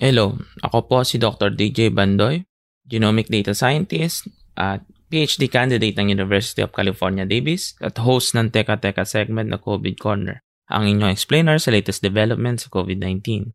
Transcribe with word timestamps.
Hello, 0.00 0.32
ako 0.64 0.88
po 0.88 0.96
si 1.04 1.20
Dr. 1.20 1.52
DJ 1.52 1.92
Bandoy, 1.92 2.40
Genomic 2.88 3.28
Data 3.28 3.52
Scientist 3.52 4.32
at 4.56 4.80
PhD 5.12 5.52
candidate 5.52 5.92
ng 6.00 6.08
University 6.08 6.64
of 6.64 6.72
California, 6.72 7.28
Davis 7.28 7.76
at 7.84 8.00
host 8.00 8.32
ng 8.32 8.48
Teka 8.48 8.80
Teka 8.80 9.04
segment 9.04 9.52
na 9.52 9.60
COVID 9.60 10.00
Corner, 10.00 10.40
ang 10.72 10.88
inyong 10.88 11.12
explainer 11.12 11.60
sa 11.60 11.68
latest 11.68 12.00
developments 12.00 12.64
sa 12.64 12.72
COVID-19. 12.72 13.52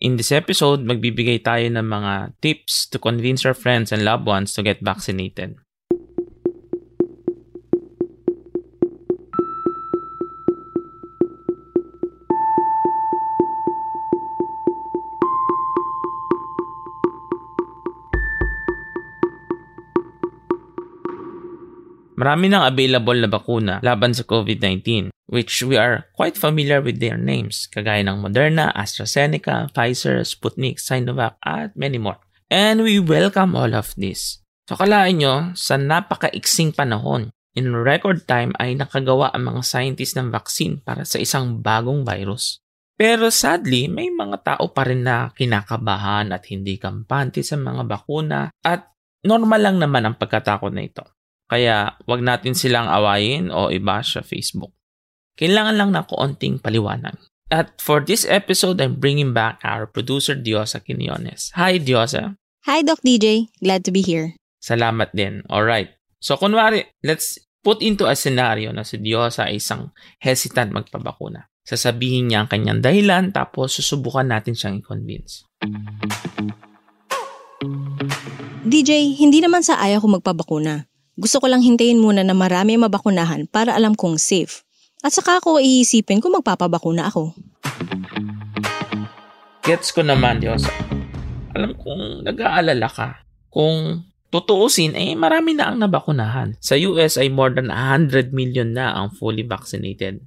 In 0.00 0.16
this 0.16 0.32
episode, 0.32 0.88
magbibigay 0.88 1.44
tayo 1.44 1.68
ng 1.68 1.84
mga 1.84 2.40
tips 2.40 2.88
to 2.88 2.96
convince 2.96 3.44
your 3.44 3.52
friends 3.52 3.92
and 3.92 4.08
loved 4.08 4.24
ones 4.24 4.56
to 4.56 4.64
get 4.64 4.80
vaccinated. 4.80 5.60
Marami 22.18 22.50
nang 22.50 22.66
available 22.66 23.14
na 23.14 23.30
bakuna 23.30 23.74
laban 23.78 24.10
sa 24.10 24.26
COVID-19, 24.26 25.14
which 25.30 25.62
we 25.62 25.78
are 25.78 26.10
quite 26.18 26.34
familiar 26.34 26.82
with 26.82 26.98
their 26.98 27.14
names, 27.14 27.70
kagaya 27.70 28.02
ng 28.02 28.18
Moderna, 28.18 28.74
AstraZeneca, 28.74 29.70
Pfizer, 29.70 30.26
Sputnik, 30.26 30.82
Sinovac, 30.82 31.38
at 31.46 31.78
many 31.78 31.94
more. 31.94 32.18
And 32.50 32.82
we 32.82 32.98
welcome 32.98 33.54
all 33.54 33.70
of 33.70 33.94
this. 33.94 34.42
So 34.66 34.74
kalain 34.74 35.22
nyo, 35.22 35.54
sa 35.54 35.78
napakaiksing 35.78 36.74
panahon, 36.74 37.30
in 37.54 37.70
record 37.70 38.26
time 38.26 38.50
ay 38.58 38.74
nakagawa 38.74 39.30
ang 39.30 39.54
mga 39.54 39.62
scientists 39.62 40.18
ng 40.18 40.34
vaccine 40.34 40.82
para 40.82 41.06
sa 41.06 41.22
isang 41.22 41.62
bagong 41.62 42.02
virus. 42.02 42.58
Pero 42.98 43.30
sadly, 43.30 43.86
may 43.86 44.10
mga 44.10 44.42
tao 44.42 44.74
pa 44.74 44.82
rin 44.82 45.06
na 45.06 45.30
kinakabahan 45.30 46.34
at 46.34 46.42
hindi 46.50 46.82
kampante 46.82 47.46
sa 47.46 47.54
mga 47.54 47.86
bakuna 47.86 48.50
at 48.66 48.90
normal 49.22 49.60
lang 49.62 49.78
naman 49.78 50.02
ang 50.02 50.18
pagkatakot 50.18 50.74
na 50.74 50.82
ito. 50.82 51.06
Kaya 51.48 51.96
wag 52.04 52.20
natin 52.20 52.52
silang 52.52 52.92
awayin 52.92 53.48
o 53.48 53.72
iba 53.72 54.04
sa 54.04 54.20
Facebook. 54.20 54.76
Kailangan 55.40 55.80
lang 55.80 55.90
na 55.96 56.04
kaunting 56.04 56.60
paliwanag. 56.60 57.16
At 57.48 57.80
for 57.80 58.04
this 58.04 58.28
episode, 58.28 58.76
I'm 58.84 59.00
bringing 59.00 59.32
back 59.32 59.56
our 59.64 59.88
producer 59.88 60.36
Diosa 60.36 60.84
Quinones. 60.84 61.48
Hi 61.56 61.80
Diosa. 61.80 62.36
Hi 62.68 62.84
Doc 62.84 63.00
DJ, 63.00 63.48
glad 63.64 63.88
to 63.88 63.90
be 63.94 64.04
here. 64.04 64.36
Salamat 64.60 65.16
din. 65.16 65.40
Alright. 65.48 65.96
So 66.20 66.36
kunwari, 66.36 66.84
let's 67.00 67.40
put 67.64 67.80
into 67.80 68.04
a 68.04 68.12
scenario 68.12 68.68
na 68.76 68.84
si 68.84 69.00
Diosa 69.00 69.48
ay 69.48 69.56
isang 69.56 69.96
hesitant 70.20 70.76
magpabakuna. 70.76 71.48
Sasabihin 71.64 72.28
niya 72.28 72.44
ang 72.44 72.48
kanyang 72.52 72.84
dahilan 72.84 73.32
tapos 73.32 73.80
susubukan 73.80 74.28
natin 74.28 74.52
siyang 74.52 74.84
i-convince. 74.84 75.48
DJ, 78.68 79.16
hindi 79.16 79.40
naman 79.40 79.64
sa 79.64 79.80
ayaw 79.80 80.04
ko 80.04 80.20
magpabakuna. 80.20 80.87
Gusto 81.18 81.42
ko 81.42 81.50
lang 81.50 81.66
hintayin 81.66 81.98
muna 81.98 82.22
na 82.22 82.30
marami 82.30 82.78
mabakunahan 82.78 83.50
para 83.50 83.74
alam 83.74 83.98
kong 83.98 84.22
safe. 84.22 84.62
At 85.02 85.10
saka 85.10 85.42
ako 85.42 85.58
iisipin 85.58 86.22
kung 86.22 86.30
magpapabakuna 86.38 87.10
ako. 87.10 87.34
Gets 89.66 89.90
ko 89.90 90.06
naman, 90.06 90.38
Diyos. 90.38 90.62
Alam 91.58 91.74
kong 91.74 92.22
nag-aalala 92.22 92.86
ka. 92.86 93.26
Kung 93.50 94.06
tutuusin, 94.30 94.94
eh 94.94 95.18
marami 95.18 95.58
na 95.58 95.74
ang 95.74 95.82
nabakunahan. 95.82 96.54
Sa 96.62 96.78
US 96.78 97.18
ay 97.18 97.34
more 97.34 97.50
than 97.50 97.74
100 97.74 98.30
million 98.30 98.70
na 98.70 98.94
ang 98.94 99.10
fully 99.10 99.42
vaccinated. 99.42 100.22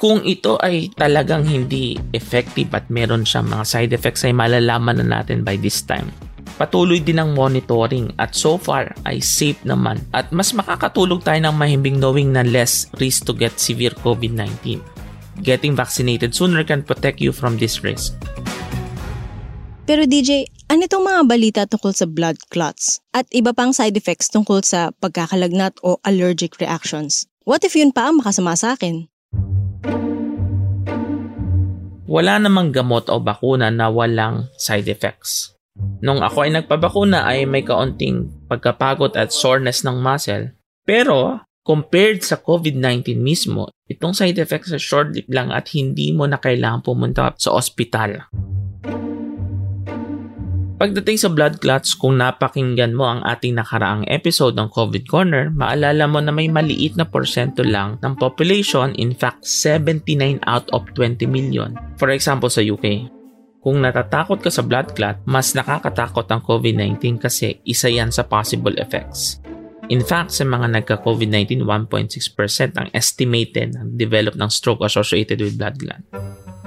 Kung 0.00 0.24
ito 0.24 0.56
ay 0.64 0.88
talagang 0.96 1.44
hindi 1.44 2.00
effective 2.16 2.72
at 2.72 2.88
meron 2.88 3.28
siyang 3.28 3.52
mga 3.52 3.64
side 3.68 3.92
effects 3.92 4.24
ay 4.24 4.32
malalaman 4.32 5.04
na 5.04 5.20
natin 5.20 5.44
by 5.44 5.60
this 5.60 5.84
time. 5.84 6.08
Patuloy 6.54 7.02
din 7.02 7.18
ang 7.18 7.34
monitoring 7.34 8.14
at 8.14 8.30
so 8.38 8.54
far 8.54 8.94
ay 9.02 9.18
safe 9.18 9.58
naman 9.66 9.98
at 10.14 10.30
mas 10.30 10.54
makakatulog 10.54 11.26
tayo 11.26 11.42
ng 11.42 11.54
mahimbing 11.54 11.98
knowing 11.98 12.30
na 12.30 12.46
less 12.46 12.86
risk 13.02 13.26
to 13.26 13.34
get 13.34 13.58
severe 13.58 13.90
COVID-19. 14.06 14.78
Getting 15.42 15.74
vaccinated 15.74 16.30
sooner 16.30 16.62
can 16.62 16.86
protect 16.86 17.18
you 17.18 17.34
from 17.34 17.58
this 17.58 17.82
risk. 17.82 18.14
Pero 19.84 20.06
DJ, 20.06 20.46
ano 20.70 20.86
itong 20.86 21.04
mga 21.04 21.22
balita 21.26 21.60
tungkol 21.66 21.92
sa 21.92 22.06
blood 22.06 22.38
clots 22.48 23.02
at 23.10 23.26
iba 23.34 23.50
pang 23.50 23.74
side 23.74 23.98
effects 23.98 24.30
tungkol 24.30 24.62
sa 24.62 24.94
pagkakalagnat 24.96 25.76
o 25.82 25.98
allergic 26.06 26.56
reactions? 26.62 27.26
What 27.44 27.66
if 27.66 27.76
yun 27.76 27.92
pa 27.92 28.08
ang 28.08 28.22
makasama 28.22 28.56
sa 28.56 28.78
akin? 28.78 29.10
Wala 32.06 32.38
namang 32.38 32.70
gamot 32.70 33.10
o 33.10 33.18
bakuna 33.18 33.74
na 33.74 33.90
walang 33.90 34.46
side 34.54 34.86
effects. 34.86 35.53
Nung 36.04 36.22
ako 36.22 36.46
ay 36.46 36.54
nagpabakuna 36.54 37.26
ay 37.26 37.48
may 37.48 37.66
kaunting 37.66 38.30
pagkapagod 38.46 39.18
at 39.18 39.34
soreness 39.34 39.82
ng 39.82 39.98
muscle. 39.98 40.54
Pero 40.86 41.42
compared 41.64 42.20
sa 42.22 42.38
COVID-19 42.38 43.16
mismo, 43.18 43.72
itong 43.88 44.12
side 44.12 44.38
effects 44.38 44.70
sa 44.70 44.78
short-lived 44.78 45.32
lang 45.32 45.50
at 45.50 45.72
hindi 45.72 46.12
mo 46.12 46.28
na 46.28 46.38
kailangan 46.38 46.84
pumunta 46.84 47.32
sa 47.40 47.56
ospital. 47.56 48.28
Pagdating 50.74 51.16
sa 51.16 51.30
blood 51.30 51.62
clots, 51.62 51.94
kung 51.94 52.18
napakinggan 52.18 52.98
mo 52.98 53.06
ang 53.06 53.22
ating 53.22 53.56
nakaraang 53.56 54.04
episode 54.10 54.58
ng 54.58 54.68
COVID 54.74 55.06
Corner, 55.06 55.48
maalala 55.54 56.04
mo 56.10 56.18
na 56.18 56.34
may 56.34 56.50
maliit 56.50 56.98
na 56.98 57.06
porsyento 57.06 57.62
lang 57.62 57.96
ng 58.02 58.18
population, 58.18 58.90
in 58.98 59.14
fact 59.14 59.46
79 59.46 60.42
out 60.44 60.66
of 60.74 60.82
20 60.98 61.24
million. 61.30 61.78
For 61.94 62.10
example 62.10 62.50
sa 62.50 62.58
UK, 62.60 63.06
kung 63.64 63.80
natatakot 63.80 64.44
ka 64.44 64.52
sa 64.52 64.60
blood 64.60 64.92
clot, 64.92 65.24
mas 65.24 65.56
nakakatakot 65.56 66.28
ang 66.28 66.44
COVID-19 66.44 67.16
kasi 67.16 67.64
isa 67.64 67.88
yan 67.88 68.12
sa 68.12 68.28
possible 68.28 68.76
effects. 68.76 69.40
In 69.88 70.04
fact, 70.04 70.36
sa 70.36 70.44
mga 70.44 70.84
nagka-COVID-19, 70.84 71.64
1.6% 71.64 72.76
ang 72.76 72.88
estimated 72.92 73.72
na 73.72 73.88
develop 73.88 74.36
ng 74.36 74.52
stroke 74.52 74.84
associated 74.84 75.40
with 75.40 75.56
blood 75.56 75.80
clot. 75.80 76.04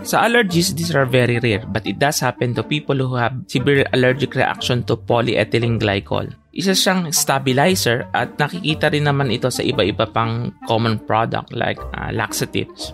Sa 0.06 0.26
allergies, 0.26 0.74
these 0.78 0.94
are 0.94 1.10
very 1.10 1.42
rare 1.42 1.66
but 1.70 1.86
it 1.86 1.98
does 1.98 2.22
happen 2.22 2.54
to 2.54 2.62
people 2.62 2.98
who 2.98 3.18
have 3.18 3.34
severe 3.50 3.86
allergic 3.94 4.38
reaction 4.38 4.86
to 4.86 4.98
polyethylene 4.98 5.82
glycol. 5.82 6.30
Isa 6.54 6.74
siyang 6.74 7.14
stabilizer 7.14 8.10
at 8.14 8.38
nakikita 8.42 8.90
rin 8.90 9.06
naman 9.06 9.30
ito 9.34 9.50
sa 9.50 9.62
iba-iba 9.62 10.10
pang 10.10 10.54
common 10.66 11.02
product 11.02 11.54
like 11.54 11.82
uh, 11.98 12.10
laxatives. 12.14 12.94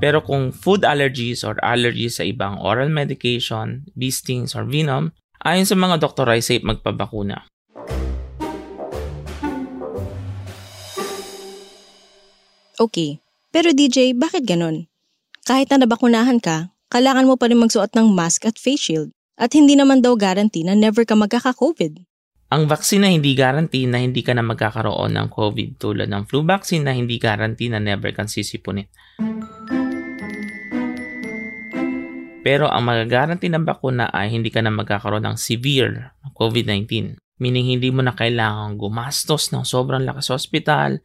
Pero 0.00 0.24
kung 0.24 0.48
food 0.48 0.82
allergies 0.88 1.44
or 1.44 1.60
allergies 1.60 2.16
sa 2.16 2.24
ibang 2.24 2.56
oral 2.56 2.88
medication, 2.88 3.84
bee 3.92 4.08
stings 4.08 4.56
or 4.56 4.64
venom, 4.64 5.12
ayon 5.44 5.68
sa 5.68 5.76
mga 5.76 6.00
doktor 6.00 6.24
ay 6.32 6.40
safe 6.40 6.64
magpabakuna. 6.64 7.44
Okay. 12.80 13.20
Pero 13.52 13.76
DJ, 13.76 14.16
bakit 14.16 14.48
ganon? 14.48 14.88
Kahit 15.44 15.68
na 15.68 15.84
nabakunahan 15.84 16.40
ka, 16.40 16.72
kailangan 16.88 17.28
mo 17.28 17.36
pa 17.36 17.52
rin 17.52 17.60
magsuot 17.60 17.92
ng 17.92 18.08
mask 18.08 18.48
at 18.48 18.56
face 18.56 18.88
shield. 18.88 19.12
At 19.36 19.52
hindi 19.52 19.76
naman 19.76 20.00
daw 20.00 20.16
guarantee 20.16 20.64
na 20.64 20.72
never 20.72 21.04
ka 21.04 21.12
magkaka-COVID. 21.12 22.08
Ang 22.50 22.66
vaccine 22.66 23.04
na 23.04 23.10
hindi 23.12 23.36
guarantee 23.36 23.86
na 23.86 24.02
hindi 24.02 24.26
ka 24.26 24.34
na 24.34 24.42
magkakaroon 24.42 25.14
ng 25.14 25.28
COVID 25.30 25.78
tulad 25.78 26.08
ng 26.10 26.26
flu 26.26 26.42
vaccine 26.42 26.82
na 26.82 26.96
hindi 26.96 27.20
guarantee 27.20 27.70
na 27.70 27.78
never 27.78 28.10
kang 28.10 28.26
sisipunin. 28.26 28.90
Pero 32.40 32.72
ang 32.72 32.88
magagaranti 32.88 33.52
ng 33.52 33.64
bakuna 33.68 34.08
ay 34.08 34.32
hindi 34.32 34.48
ka 34.48 34.64
na 34.64 34.72
magkakaroon 34.72 35.28
ng 35.28 35.36
severe 35.36 36.16
COVID-19. 36.40 37.20
Meaning 37.40 37.76
hindi 37.76 37.88
mo 37.92 38.00
na 38.04 38.16
kailangang 38.16 38.80
gumastos 38.80 39.52
ng 39.52 39.64
sobrang 39.64 40.04
lakas 40.04 40.28
sa 40.28 40.36
hospital, 40.36 41.00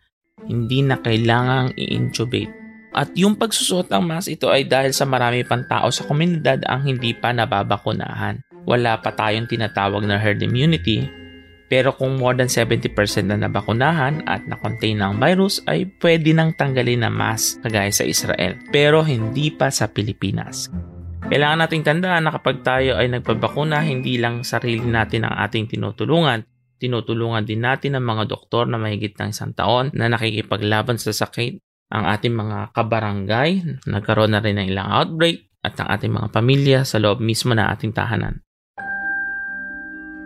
hindi 0.48 0.84
na 0.84 1.00
kailangang 1.00 1.76
i-intubate. 1.76 2.52
At 2.96 3.12
yung 3.20 3.36
pagsusuot 3.36 3.92
ng 3.92 4.04
mask 4.08 4.32
ito 4.32 4.48
ay 4.48 4.64
dahil 4.64 4.96
sa 4.96 5.04
marami 5.04 5.44
pang 5.44 5.68
tao 5.68 5.92
sa 5.92 6.08
komunidad 6.08 6.64
ang 6.64 6.88
hindi 6.88 7.12
pa 7.12 7.36
nababakunahan. 7.36 8.40
Wala 8.64 9.00
pa 9.04 9.12
tayong 9.12 9.52
tinatawag 9.52 10.08
na 10.08 10.16
herd 10.16 10.40
immunity, 10.40 11.04
Pero 11.66 11.98
kung 11.98 12.22
more 12.22 12.38
than 12.38 12.46
70% 12.46 12.94
na 13.26 13.42
nabakunahan 13.42 14.22
at 14.30 14.46
na-contain 14.46 15.02
ng 15.02 15.18
virus 15.18 15.66
ay 15.66 15.90
pwede 15.98 16.30
nang 16.30 16.54
tanggalin 16.54 17.02
na 17.02 17.10
mask 17.10 17.66
kagaya 17.66 17.90
sa 17.90 18.06
Israel 18.06 18.54
pero 18.70 19.02
hindi 19.02 19.50
pa 19.50 19.74
sa 19.74 19.90
Pilipinas. 19.90 20.70
Kailangan 21.26 21.66
nating 21.66 21.82
tandaan 21.82 22.30
na 22.30 22.32
kapag 22.38 22.62
tayo 22.62 23.02
ay 23.02 23.10
nagpabakuna, 23.10 23.82
hindi 23.82 24.22
lang 24.22 24.46
sarili 24.46 24.86
natin 24.86 25.26
ang 25.26 25.42
ating 25.42 25.74
tinutulungan, 25.74 26.46
tinutulungan 26.78 27.42
din 27.42 27.66
natin 27.66 27.98
ang 27.98 28.06
mga 28.06 28.30
doktor 28.30 28.70
na 28.70 28.78
mahigit 28.78 29.18
ng 29.18 29.34
isang 29.34 29.58
taon 29.58 29.90
na 29.98 30.06
nakikipaglaban 30.06 31.02
sa 31.02 31.10
sakit, 31.10 31.58
ang 31.90 32.06
ating 32.06 32.30
mga 32.30 32.78
kabarangay, 32.78 33.50
nagkaroon 33.90 34.38
na 34.38 34.42
rin 34.42 34.62
ng 34.62 34.70
ilang 34.70 34.86
outbreak, 34.86 35.50
at 35.66 35.74
ang 35.82 35.98
ating 35.98 36.14
mga 36.14 36.30
pamilya 36.30 36.80
sa 36.86 37.02
loob 37.02 37.18
mismo 37.18 37.58
na 37.58 37.74
ating 37.74 37.90
tahanan. 37.90 38.46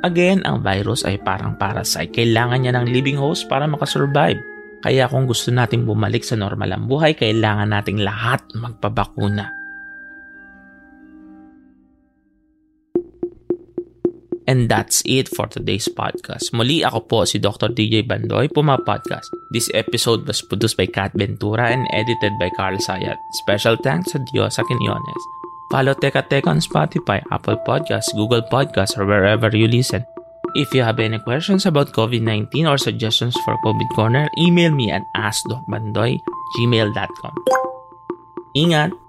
Again, 0.04 0.44
ang 0.44 0.60
virus 0.64 1.08
ay 1.08 1.20
parang 1.20 1.56
parasite. 1.56 2.12
Kailangan 2.12 2.60
niya 2.60 2.76
ng 2.76 2.88
living 2.92 3.20
host 3.20 3.48
para 3.48 3.68
makasurvive. 3.68 4.40
Kaya 4.80 5.12
kung 5.12 5.28
gusto 5.28 5.52
nating 5.52 5.84
bumalik 5.84 6.24
sa 6.24 6.40
normal 6.40 6.72
ang 6.76 6.88
buhay, 6.88 7.16
kailangan 7.16 7.72
nating 7.72 8.00
lahat 8.04 8.44
magpabakuna. 8.56 9.59
And 14.50 14.66
that's 14.66 15.06
it 15.06 15.30
for 15.30 15.46
today's 15.46 15.86
podcast. 15.86 16.50
Muli 16.58 16.82
ako 16.82 17.06
po 17.06 17.18
si 17.22 17.38
Dr. 17.38 17.70
DJ 17.70 18.02
Bandoy, 18.02 18.50
Puma 18.50 18.82
Podcast. 18.82 19.30
This 19.54 19.70
episode 19.78 20.26
was 20.26 20.42
produced 20.42 20.74
by 20.74 20.90
Kat 20.90 21.14
Ventura 21.14 21.70
and 21.70 21.86
edited 21.94 22.34
by 22.42 22.50
Carl 22.58 22.82
Sayat. 22.82 23.22
Special 23.46 23.78
thanks 23.78 24.10
to 24.10 24.18
Diosa 24.34 24.66
Quinones. 24.66 25.24
Follow 25.70 25.94
Teka 25.94 26.26
Teka 26.26 26.50
on 26.50 26.66
Spotify, 26.66 27.22
Apple 27.30 27.62
Podcasts, 27.62 28.10
Google 28.18 28.42
Podcasts, 28.50 28.98
or 28.98 29.06
wherever 29.06 29.54
you 29.54 29.70
listen. 29.70 30.02
If 30.58 30.74
you 30.74 30.82
have 30.82 30.98
any 30.98 31.22
questions 31.22 31.70
about 31.70 31.94
COVID-19 31.94 32.66
or 32.66 32.82
suggestions 32.82 33.38
for 33.46 33.54
COVID 33.62 33.86
Corner, 33.94 34.26
email 34.42 34.74
me 34.74 34.90
at 34.90 35.06
askdocbandoy 35.14 36.18
gmail.com. 36.58 37.36
Ingat! 38.58 39.09